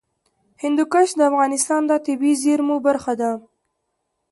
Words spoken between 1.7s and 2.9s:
د طبیعي زیرمو